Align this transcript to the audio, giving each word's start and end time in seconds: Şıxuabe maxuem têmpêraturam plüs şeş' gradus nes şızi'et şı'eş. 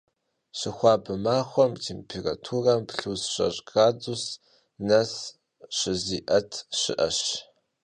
Şıxuabe 0.59 1.13
maxuem 1.25 1.73
têmpêraturam 1.83 2.81
plüs 2.89 3.23
şeş' 3.33 3.61
gradus 3.69 4.23
nes 4.89 5.11
şızi'et 5.77 6.51
şı'eş. 6.79 7.19